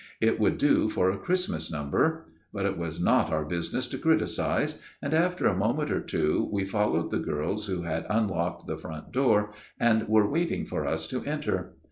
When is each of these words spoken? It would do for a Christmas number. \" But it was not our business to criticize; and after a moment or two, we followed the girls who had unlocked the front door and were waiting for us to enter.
It 0.19 0.39
would 0.39 0.57
do 0.57 0.89
for 0.89 1.11
a 1.11 1.17
Christmas 1.19 1.71
number. 1.71 2.25
\" 2.37 2.41
But 2.53 2.65
it 2.65 2.75
was 2.75 2.99
not 2.99 3.31
our 3.31 3.45
business 3.45 3.85
to 3.89 3.99
criticize; 3.99 4.81
and 4.99 5.13
after 5.13 5.45
a 5.45 5.55
moment 5.55 5.91
or 5.91 6.01
two, 6.01 6.49
we 6.51 6.65
followed 6.65 7.11
the 7.11 7.19
girls 7.19 7.67
who 7.67 7.83
had 7.83 8.07
unlocked 8.09 8.65
the 8.65 8.77
front 8.79 9.11
door 9.11 9.51
and 9.79 10.07
were 10.09 10.27
waiting 10.27 10.65
for 10.65 10.87
us 10.87 11.07
to 11.09 11.23
enter. 11.25 11.75